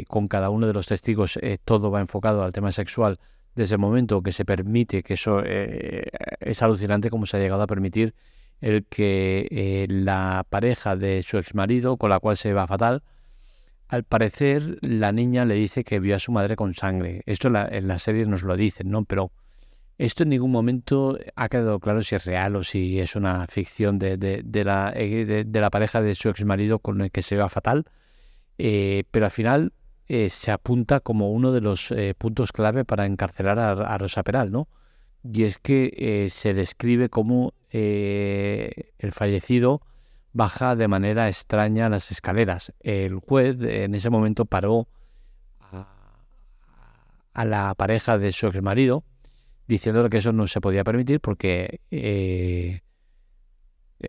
con 0.07 0.27
cada 0.27 0.51
uno 0.51 0.67
de 0.67 0.73
los 0.73 0.85
testigos 0.85 1.39
todo 1.65 1.89
va 1.89 1.99
enfocado 1.99 2.43
al 2.43 2.51
tema 2.51 2.71
sexual, 2.71 3.19
desde 3.57 3.75
el 3.75 3.79
momento 3.79 4.21
que 4.21 4.31
se 4.31 4.45
permite, 4.45 5.03
que 5.03 5.15
eso 5.15 5.41
es 5.43 6.61
alucinante 6.61 7.09
como 7.09 7.25
se 7.25 7.35
ha 7.35 7.39
llegado 7.39 7.63
a 7.63 7.67
permitir 7.67 8.13
el 8.61 8.85
que 8.85 9.85
la 9.89 10.45
pareja 10.49 10.95
de 10.95 11.23
su 11.23 11.37
exmarido, 11.37 11.97
con 11.97 12.09
la 12.09 12.19
cual 12.19 12.37
se 12.37 12.53
va 12.53 12.67
fatal, 12.67 13.03
al 13.87 14.03
parecer 14.03 14.77
la 14.81 15.11
niña 15.11 15.45
le 15.45 15.55
dice 15.55 15.83
que 15.83 15.99
vio 15.99 16.15
a 16.15 16.19
su 16.19 16.31
madre 16.31 16.55
con 16.55 16.73
sangre. 16.73 17.23
Esto 17.25 17.47
en 17.47 17.53
la, 17.53 17.67
en 17.69 17.87
la 17.87 17.97
serie 17.99 18.25
nos 18.25 18.43
lo 18.43 18.55
dicen, 18.55 18.89
¿no? 18.89 19.05
Pero 19.05 19.31
esto 19.97 20.23
en 20.23 20.29
ningún 20.29 20.51
momento 20.51 21.17
ha 21.35 21.49
quedado 21.49 21.79
claro 21.79 22.03
si 22.03 22.15
es 22.15 22.25
real 22.25 22.55
o 22.55 22.63
si 22.63 22.99
es 22.99 23.15
una 23.15 23.47
ficción 23.47 23.97
de, 23.97 24.17
de, 24.17 24.63
la, 24.63 24.93
eh, 24.95 25.45
de, 25.45 25.61
la, 25.61 25.69
pareja 25.69 26.01
de 26.01 26.13
su 26.13 26.29
ex 26.29 26.45
marido 26.45 26.79
con 26.79 27.01
el 27.01 27.11
que 27.11 27.23
se 27.23 27.37
va 27.37 27.49
fatal. 27.49 27.85
Eh, 28.59 29.05
pero 29.09 29.25
al 29.25 29.31
final 29.31 29.73
eh, 30.07 30.29
se 30.29 30.51
apunta 30.51 30.99
como 30.99 31.31
uno 31.31 31.51
de 31.51 31.61
los 31.61 31.93
puntos 32.17 32.51
clave 32.51 32.85
para 32.85 33.05
encarcelar 33.05 33.59
a, 33.59 33.97
Rosa 33.97 34.23
Peral, 34.23 34.51
¿no? 34.51 34.67
Y 35.23 35.43
es 35.43 35.57
que 35.57 36.27
se 36.29 36.53
describe 36.53 37.09
como 37.09 37.53
el 37.71 39.11
fallecido 39.11 39.81
baja 40.37 40.75
de 40.75 40.87
manera 40.87 41.27
extraña 41.27 41.89
las 41.89 42.11
escaleras. 42.11 42.71
El 42.79 43.15
juez 43.15 43.61
en 43.61 43.95
ese 43.95 44.09
momento 44.09 44.45
paró 44.45 44.87
a, 47.33 47.45
la 47.45 47.73
pareja 47.75 48.17
de 48.17 48.31
su 48.31 48.47
ex 48.47 48.61
marido 48.61 49.03
diciendo 49.67 50.07
que 50.09 50.17
eso 50.17 50.31
no 50.31 50.47
se 50.47 50.61
podía 50.61 50.83
permitir 50.83 51.19
porque 51.19 51.81
eh, 51.91 52.81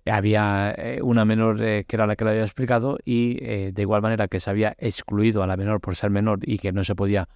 había 0.07 0.75
eh, 0.77 1.01
una 1.03 1.25
menor 1.25 1.63
eh, 1.63 1.85
que 1.87 1.97
era 1.97 2.07
la 2.07 2.17
que 2.17 2.25
lo 2.25 2.31
había 2.31 2.43
explicado 2.43 2.99
y 3.05 3.35
de 3.73 3.83
igual 3.83 4.03
manera 4.03 4.29
que 4.29 4.41
se 4.41 4.51
había 4.51 4.75
excluido 4.79 5.43
a 5.43 5.47
la 5.47 5.57
menor 5.57 5.81
por 5.81 5.97
ser 5.97 6.11
menor 6.11 6.41
y 6.43 6.59
que 6.59 6.73
no 6.73 6.85
se 6.85 6.95
podía 6.95 7.29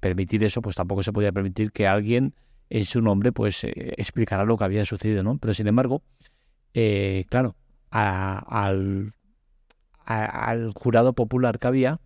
permitir 0.00 0.44
eso, 0.44 0.62
pues 0.62 0.76
tampoco 0.76 1.02
se 1.02 1.12
podía 1.12 1.32
permitir 1.32 1.72
que 1.72 1.88
alguien 1.88 2.36
en 2.70 2.84
su 2.84 3.02
nombre 3.02 3.32
pues 3.32 3.64
explicara 3.64 4.44
lo 4.44 4.56
que 4.56 4.62
había 4.62 4.84
sucedido, 4.84 5.24
¿no? 5.24 5.38
Pero 5.38 5.54
sin 5.54 5.66
embargo, 5.66 6.02
claro, 7.28 7.56
al, 7.90 9.12
al 10.04 10.72
jurado 10.72 11.14
popular 11.14 11.58
que 11.58 11.66
había, 11.66 12.00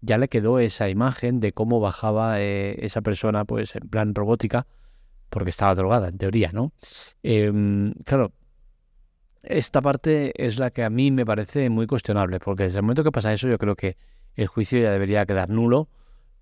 ya 0.00 0.18
le 0.18 0.28
quedó 0.28 0.58
esa 0.58 0.88
imagen 0.88 1.40
de 1.40 1.52
cómo 1.52 1.80
bajaba 1.80 2.40
eh, 2.40 2.76
esa 2.84 3.00
persona, 3.00 3.44
pues 3.44 3.74
en 3.76 3.88
plan 3.88 4.14
robótica, 4.14 4.66
porque 5.30 5.50
estaba 5.50 5.74
drogada, 5.74 6.08
en 6.08 6.18
teoría, 6.18 6.50
¿no? 6.52 6.72
Em, 7.22 7.92
claro, 8.04 8.32
esta 9.48 9.82
parte 9.82 10.32
es 10.44 10.58
la 10.58 10.70
que 10.70 10.84
a 10.84 10.90
mí 10.90 11.10
me 11.10 11.24
parece 11.26 11.70
muy 11.70 11.86
cuestionable, 11.86 12.38
porque 12.40 12.64
desde 12.64 12.78
el 12.78 12.82
momento 12.82 13.04
que 13.04 13.12
pasa 13.12 13.32
eso, 13.32 13.48
yo 13.48 13.58
creo 13.58 13.76
que 13.76 13.96
el 14.34 14.46
juicio 14.46 14.80
ya 14.80 14.92
debería 14.92 15.26
quedar 15.26 15.48
nulo 15.50 15.88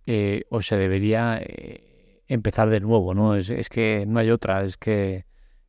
eh, 0.07 0.45
o 0.51 0.61
se 0.63 0.77
debería 0.77 1.39
eh, 1.41 2.23
empezar 2.29 2.69
de 2.69 2.81
nuevo, 2.81 3.15
¿no? 3.15 3.35
Es, 3.37 3.69
que 3.69 4.05
no 4.07 4.19
hay 4.21 4.31
otra, 4.31 4.63
es 4.65 4.77
que 4.77 5.25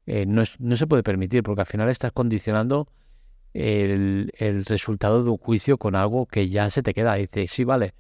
no, 0.06 0.44
no 0.60 0.76
se 0.76 0.88
puede 0.88 1.04
permitir, 1.04 1.44
porque 1.44 1.62
al 1.62 1.68
final 1.68 1.90
estás 1.90 2.12
condicionando 2.12 2.88
el, 3.58 4.66
resultado 4.68 5.24
de 5.24 5.30
un 5.30 5.38
juicio 5.38 5.78
con 5.78 5.96
algo 5.96 6.26
que 6.26 6.50
ya 6.50 6.70
se 6.70 6.84
te 6.84 6.94
queda. 6.94 7.16
Dices, 7.16 7.52
sí, 7.52 7.64
vale, 7.64 7.94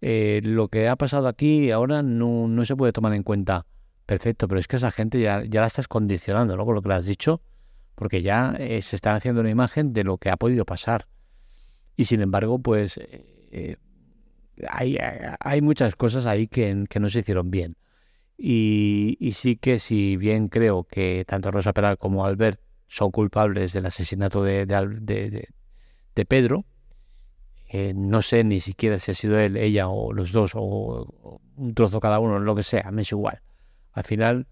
eh, 0.00 0.40
lo 0.44 0.68
que 0.68 0.88
ha 0.88 0.96
pasado 0.96 1.28
aquí 1.28 1.70
ahora 1.70 2.02
no, 2.02 2.48
no, 2.48 2.64
se 2.64 2.76
puede 2.76 2.92
tomar 2.92 3.14
en 3.14 3.22
cuenta. 3.22 3.66
Perfecto, 4.06 4.48
pero 4.48 4.58
es 4.58 4.68
que 4.68 4.76
esa 4.76 4.90
gente 4.90 5.20
ya, 5.20 5.44
ya 5.44 5.60
la 5.60 5.66
estás 5.66 5.88
condicionando, 5.88 6.56
¿no? 6.56 6.64
Con 6.64 6.74
lo 6.74 6.82
que 6.82 6.88
le 6.88 6.94
has 6.94 7.06
dicho, 7.06 7.40
porque 7.94 8.22
ya 8.22 8.54
eh, 8.58 8.82
se 8.82 8.96
están 8.96 9.16
haciendo 9.16 9.40
una 9.40 9.50
imagen 9.50 9.92
de 9.92 10.04
lo 10.04 10.18
que 10.18 10.30
ha 10.30 10.36
podido 10.36 10.64
pasar. 10.64 11.06
Y 11.96 12.06
sin 12.06 12.20
embargo, 12.20 12.58
pues 12.58 12.98
eh, 12.98 13.76
hay, 14.68 14.98
hay, 15.40 15.60
muchas 15.60 15.96
cosas 15.96 16.26
ahí 16.26 16.46
que, 16.46 16.74
no 16.74 17.08
se 17.08 17.20
hicieron 17.20 17.50
bien. 17.50 17.76
Y, 18.36 19.16
sí 19.34 19.56
que 19.56 19.78
si 19.78 20.16
bien 20.16 20.48
creo 20.48 20.84
que 20.84 21.24
tanto 21.26 21.50
Rosa 21.50 21.72
Peral 21.72 21.98
como 21.98 22.24
Albert 22.24 22.60
son 22.88 23.10
culpables 23.10 23.72
del 23.72 23.86
asesinato 23.86 24.42
de, 24.42 24.66
Pedro. 26.28 26.64
Eh, 27.68 27.94
no 27.94 28.20
sé 28.20 28.44
ni 28.44 28.60
siquiera 28.60 28.98
si 28.98 29.12
ha 29.12 29.14
sido 29.14 29.38
él, 29.38 29.56
ella 29.56 29.88
o 29.88 30.12
los 30.12 30.30
dos, 30.32 30.52
o, 30.54 31.40
un 31.56 31.74
trozo 31.74 32.00
cada 32.00 32.18
uno, 32.18 32.38
lo 32.38 32.54
que 32.54 32.62
sea, 32.62 32.90
me 32.90 33.00
es 33.02 33.12
igual. 33.12 33.40
Al 33.92 34.04
final, 34.04 34.46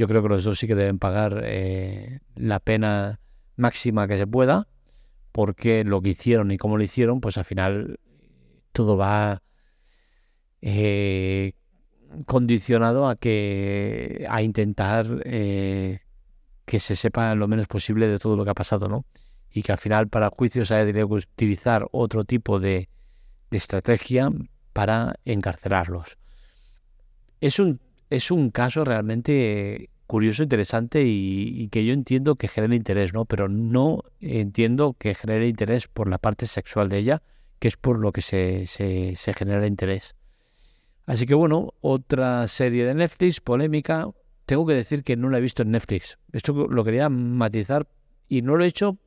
yo 0.00 0.08
creo 0.08 0.22
que 0.22 0.30
los 0.30 0.44
dos 0.44 0.58
sí 0.58 0.66
que 0.66 0.74
deben 0.74 0.98
pagar 0.98 1.42
eh, 1.44 2.20
la 2.34 2.58
pena 2.58 3.20
máxima 3.56 4.08
que 4.08 4.16
se 4.16 4.26
pueda, 4.26 4.66
porque 5.30 5.84
lo 5.84 6.00
que 6.00 6.08
hicieron 6.08 6.50
y 6.52 6.56
cómo 6.56 6.78
lo 6.78 6.82
hicieron, 6.82 7.20
pues 7.20 7.36
al 7.36 7.44
final 7.44 8.00
todo 8.72 8.96
va 8.96 9.42
eh, 10.62 11.52
condicionado 12.24 13.08
a 13.08 13.16
que 13.16 14.26
a 14.30 14.40
intentar 14.40 15.06
que 16.70 16.80
se 16.80 16.96
sepa 16.96 17.34
lo 17.34 17.46
menos 17.46 17.66
posible 17.66 18.08
de 18.08 18.18
todo 18.18 18.36
lo 18.36 18.44
que 18.44 18.52
ha 18.52 18.54
pasado, 18.54 18.88
¿no? 18.88 19.04
Y 19.52 19.60
que 19.60 19.72
al 19.72 19.78
final 19.78 20.08
para 20.08 20.26
el 20.26 20.32
juicio 20.32 20.64
se 20.64 20.76
haya 20.76 20.86
tenido 20.86 21.08
que 21.08 21.14
utilizar 21.16 21.86
otro 21.92 22.24
tipo 22.24 22.58
de, 22.58 22.88
estrategia 23.50 24.30
para 24.72 25.16
encarcelarlos. 25.26 26.16
Es 27.42 27.58
un, 27.58 27.80
es 28.10 28.30
un 28.30 28.50
caso 28.50 28.84
realmente 28.84 29.90
curioso, 30.06 30.42
interesante 30.42 31.04
y, 31.06 31.68
que 31.68 31.84
yo 31.84 31.92
entiendo 31.92 32.34
que 32.34 32.48
genera 32.48 32.74
interés, 32.74 33.14
¿no? 33.14 33.24
Pero 33.24 33.48
no 33.48 34.02
entiendo 34.20 34.94
que 34.98 35.14
genere 35.14 35.46
interés 35.46 35.86
por 35.86 36.08
la 36.08 36.18
parte 36.18 36.46
sexual 36.46 36.88
de 36.88 36.98
ella, 36.98 37.22
que 37.60 37.68
es 37.68 37.76
por 37.76 37.98
lo 37.98 38.12
que 38.12 38.20
se, 38.20 38.66
se, 38.66 39.14
se 39.14 39.34
genera 39.34 39.66
interés. 39.66 40.16
Así 41.06 41.26
que 41.26 41.34
bueno, 41.34 41.74
otra 41.80 42.46
serie 42.48 42.84
de 42.84 42.94
Netflix, 42.94 43.40
polémica, 43.40 44.08
tengo 44.46 44.66
que 44.66 44.74
decir 44.74 45.04
que 45.04 45.16
no 45.16 45.30
la 45.30 45.38
he 45.38 45.40
visto 45.40 45.62
en 45.62 45.70
Netflix. 45.70 46.18
Esto 46.32 46.52
lo 46.52 46.84
quería 46.84 47.08
matizar 47.08 47.88
y 48.28 48.42
no 48.42 48.56
lo 48.56 48.64
he 48.64 48.66
hecho. 48.66 48.98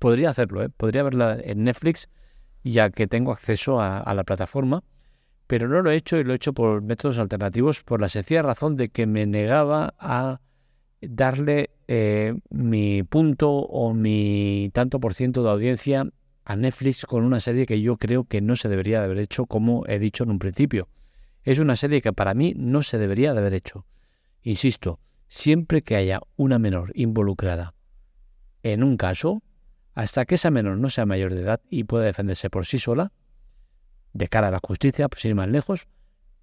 Podría 0.00 0.30
hacerlo, 0.30 0.62
¿eh? 0.62 0.68
podría 0.68 1.04
verla 1.04 1.38
en 1.42 1.64
Netflix 1.64 2.08
ya 2.64 2.90
que 2.90 3.06
tengo 3.06 3.30
acceso 3.30 3.80
a, 3.80 4.12
la 4.14 4.24
plataforma, 4.24 4.82
pero 5.54 5.68
no 5.68 5.82
lo 5.82 5.90
he 5.92 5.94
hecho 5.94 6.18
y 6.18 6.24
lo 6.24 6.32
he 6.32 6.36
hecho 6.36 6.52
por 6.52 6.82
métodos 6.82 7.16
alternativos 7.16 7.84
por 7.84 8.00
la 8.00 8.08
sencilla 8.08 8.42
razón 8.42 8.74
de 8.74 8.88
que 8.88 9.06
me 9.06 9.24
negaba 9.24 9.94
a 10.00 10.40
darle 11.00 11.70
eh, 11.86 12.34
mi 12.50 13.04
punto 13.04 13.52
o 13.52 13.94
mi 13.94 14.68
tanto 14.74 14.98
por 14.98 15.14
ciento 15.14 15.44
de 15.44 15.50
audiencia 15.50 16.08
a 16.44 16.56
Netflix 16.56 17.06
con 17.06 17.22
una 17.22 17.38
serie 17.38 17.66
que 17.66 17.80
yo 17.80 17.98
creo 17.98 18.24
que 18.24 18.40
no 18.40 18.56
se 18.56 18.68
debería 18.68 18.98
de 18.98 19.04
haber 19.04 19.18
hecho 19.18 19.46
como 19.46 19.84
he 19.86 20.00
dicho 20.00 20.24
en 20.24 20.32
un 20.32 20.40
principio. 20.40 20.88
Es 21.44 21.60
una 21.60 21.76
serie 21.76 22.02
que 22.02 22.12
para 22.12 22.34
mí 22.34 22.54
no 22.56 22.82
se 22.82 22.98
debería 22.98 23.32
de 23.32 23.38
haber 23.38 23.54
hecho. 23.54 23.86
Insisto, 24.42 24.98
siempre 25.28 25.82
que 25.82 25.94
haya 25.94 26.18
una 26.34 26.58
menor 26.58 26.90
involucrada 26.96 27.74
en 28.64 28.82
un 28.82 28.96
caso, 28.96 29.44
hasta 29.92 30.24
que 30.24 30.34
esa 30.34 30.50
menor 30.50 30.78
no 30.78 30.90
sea 30.90 31.06
mayor 31.06 31.32
de 31.32 31.42
edad 31.42 31.60
y 31.70 31.84
pueda 31.84 32.06
defenderse 32.06 32.50
por 32.50 32.66
sí 32.66 32.80
sola, 32.80 33.12
de 34.14 34.28
cara 34.28 34.48
a 34.48 34.50
la 34.50 34.60
justicia, 34.66 35.08
pues 35.08 35.24
ir 35.26 35.34
más 35.34 35.48
lejos, 35.48 35.86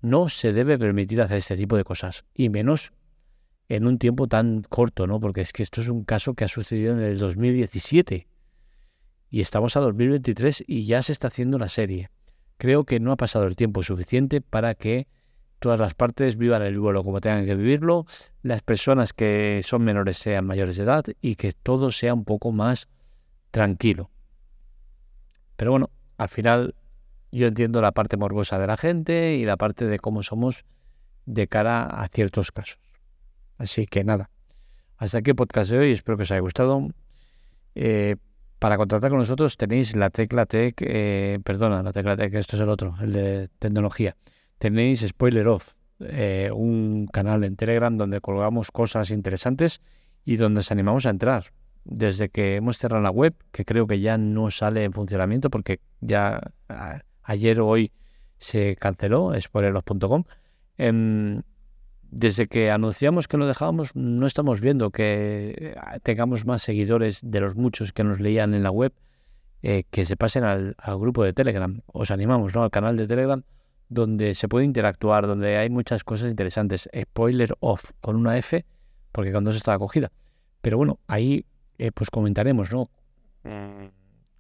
no 0.02 0.30
se 0.30 0.54
debe 0.54 0.78
permitir 0.78 1.22
hacer 1.22 1.38
este 1.38 1.58
tipo 1.58 1.78
de 1.78 1.84
cosas, 1.84 2.26
y 2.36 2.50
menos 2.50 2.92
en 3.70 3.88
un 3.88 3.98
tiempo 3.98 4.28
tan 4.28 4.64
corto, 4.64 5.08
¿no? 5.08 5.20
Porque 5.20 5.42
es 5.42 5.54
que 5.54 5.64
esto 5.64 5.82
es 5.82 5.88
un 5.88 6.04
caso 6.04 6.34
que 6.34 6.44
ha 6.44 6.50
sucedido 6.50 6.94
en 6.94 7.00
el 7.00 7.18
2017 7.18 8.28
y 9.30 9.40
estamos 9.40 9.78
a 9.78 9.80
2023 9.80 10.66
y 10.68 10.86
ya 10.86 11.02
se 11.02 11.14
está 11.14 11.30
haciendo 11.30 11.58
la 11.58 11.70
serie. 11.70 12.10
Creo 12.58 12.84
que 12.84 13.00
no 13.00 13.14
ha 13.14 13.16
pasado 13.16 13.48
el 13.48 13.56
tiempo 13.56 13.82
suficiente 13.82 14.42
para 14.42 14.76
que 14.76 15.08
todas 15.60 15.80
las 15.80 15.94
partes 15.94 16.36
vivan 16.36 16.64
el 16.64 16.78
vuelo 16.80 17.04
como 17.04 17.22
tengan 17.22 17.46
que 17.46 17.56
vivirlo, 17.56 18.06
las 18.42 18.62
personas 18.62 19.14
que 19.14 19.62
son 19.64 19.84
menores 19.84 20.18
sean 20.18 20.46
mayores 20.46 20.76
de 20.76 20.84
edad 20.84 21.06
y 21.22 21.36
que 21.36 21.54
todo 21.54 21.92
sea 21.92 22.14
un 22.14 22.26
poco 22.26 22.52
más 22.52 22.90
tranquilo. 23.52 24.10
Pero 25.56 25.72
bueno, 25.72 25.92
al 26.18 26.28
final 26.28 26.76
yo 27.32 27.48
entiendo 27.48 27.82
la 27.82 27.92
parte 27.92 28.18
morbosa 28.18 28.60
de 28.60 28.68
la 28.68 28.78
gente 28.78 29.36
y 29.36 29.46
la 29.46 29.58
parte 29.58 29.86
de 29.86 30.00
cómo 30.00 30.24
somos 30.24 30.66
de 31.26 31.48
cara 31.48 31.84
a 31.84 32.08
ciertos 32.08 32.52
casos. 32.52 32.80
Así 33.58 33.86
que 33.86 34.04
nada, 34.04 34.30
hasta 34.98 35.20
aquí 35.20 35.32
el 35.32 35.36
podcast 35.36 35.72
de 35.72 35.78
hoy, 35.78 35.92
espero 35.92 36.18
que 36.18 36.24
os 36.24 36.32
haya 36.32 36.42
gustado. 36.42 36.88
Eh, 37.76 38.16
para 38.60 38.78
contactar 38.78 39.10
con 39.10 39.20
nosotros 39.20 39.58
tenéis 39.58 39.96
la 39.96 40.10
tecla 40.10 40.46
tech, 40.46 40.76
eh, 40.82 41.40
perdona, 41.44 41.82
la 41.82 41.92
tecla 41.92 42.16
tech, 42.16 42.34
esto 42.36 42.56
es 42.56 42.62
el 42.62 42.70
otro, 42.70 42.96
el 43.02 43.14
de 43.14 43.48
tecnología 43.60 44.16
tenéis 44.62 45.02
Spoiler 45.02 45.48
Off, 45.48 45.74
eh, 46.00 46.52
un 46.54 47.08
canal 47.08 47.44
en 47.44 47.56
Telegram 47.56 47.98
donde 47.98 48.22
colgamos 48.22 48.70
cosas 48.70 49.10
interesantes 49.10 49.82
y 50.24 50.36
donde 50.36 50.60
os 50.60 50.72
animamos 50.72 51.08
a 51.08 51.10
entrar. 51.10 51.46
Desde 51.84 52.30
que 52.30 52.58
hemos 52.58 52.78
cerrado 52.78 53.02
la 53.02 53.10
web, 53.10 53.34
que 53.52 53.66
creo 53.66 53.88
que 53.88 54.00
ya 54.00 54.20
no 54.20 54.52
sale 54.52 54.84
en 54.84 54.94
funcionamiento 54.94 55.50
porque 55.50 55.80
ya 56.00 56.40
ayer 57.24 57.60
o 57.60 57.68
hoy 57.68 57.92
se 58.38 58.76
canceló, 58.76 59.32
spoileroff.com, 59.40 60.24
em, 60.78 61.42
desde 62.12 62.48
que 62.48 62.72
anunciamos 62.72 63.28
que 63.28 63.38
lo 63.38 63.48
dejábamos, 63.48 63.96
no 63.96 64.28
estamos 64.28 64.60
viendo 64.60 64.92
que 64.92 65.56
eh, 65.58 65.76
tengamos 66.04 66.46
más 66.46 66.62
seguidores 66.62 67.22
de 67.24 67.40
los 67.40 67.56
muchos 67.56 67.94
que 67.94 68.04
nos 68.04 68.20
leían 68.20 68.54
en 68.54 68.64
la 68.64 68.72
web 68.72 68.94
eh, 69.64 69.84
que 69.92 70.06
se 70.06 70.18
pasen 70.18 70.44
al, 70.44 70.76
grupo 71.00 71.24
de 71.24 71.34
Telegram. 71.34 71.82
Os 71.86 72.12
animamos 72.12 72.54
¿no? 72.54 72.64
al 72.64 72.72
canal 72.72 72.98
de 72.98 73.08
Telegram 73.08 73.44
donde 73.88 74.34
se 74.36 74.48
puede 74.48 74.66
interactuar, 74.66 75.28
donde 75.28 75.58
hay 75.58 75.70
muchas 75.70 76.04
cosas 76.04 76.32
interesantes. 76.32 76.90
Spoiler 77.00 77.54
off 77.60 77.92
con 78.02 78.16
una 78.16 78.38
F, 78.38 78.66
porque 79.12 79.32
cuando 79.32 79.52
se 79.52 79.58
está 79.58 79.74
acogida. 79.74 80.12
Pero 80.62 80.78
bueno, 80.78 81.00
ahí 81.08 81.46
eh, 81.78 81.92
pues 81.92 82.10
comentaremos, 82.10 82.72
¿no? 82.72 82.90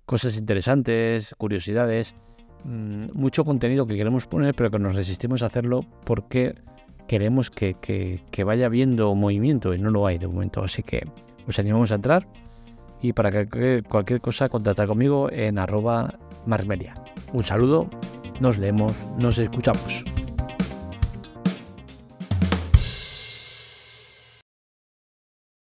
Cosas 0.05 0.37
interesantes, 0.37 1.35
curiosidades, 1.37 2.15
mm, 2.15 2.30
mucho 2.63 3.43
contenido 3.43 3.87
que 3.87 3.95
queremos 3.95 4.27
poner, 4.27 4.55
pero 4.55 4.69
que 4.71 4.79
nos 4.79 4.95
resistimos 4.95 5.43
a 5.43 5.47
hacerlo 5.47 5.81
porque 6.05 6.55
queremos 7.07 7.49
que, 7.49 7.75
que, 7.81 8.43
vaya 8.43 8.69
viendo 8.69 9.13
movimiento 9.15 9.73
y 9.73 9.79
no 9.79 9.89
lo 9.89 10.05
hay 10.05 10.17
de 10.17 10.27
momento. 10.27 10.63
Así 10.63 10.83
que 10.83 11.05
os 11.47 11.59
animamos 11.59 11.91
a 11.91 11.95
entrar 11.95 12.27
y 13.01 13.13
para 13.13 13.31
cualquier 13.87 14.21
cosa 14.21 14.49
contactar 14.49 14.87
conmigo 14.87 15.29
en 15.31 15.57
arroba 15.57 16.13
marmeria. 16.45 16.93
Un 17.33 17.43
saludo, 17.43 17.89
nos 18.39 18.57
leemos, 18.57 18.93
nos 19.19 19.37
escuchamos. 19.37 20.10